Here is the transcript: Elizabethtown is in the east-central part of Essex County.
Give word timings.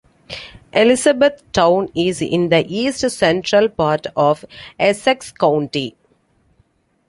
Elizabethtown 0.73 1.87
is 1.93 2.23
in 2.23 2.49
the 2.49 2.65
east-central 2.67 3.69
part 3.69 4.07
of 4.17 4.43
Essex 4.79 5.31
County. 5.31 5.95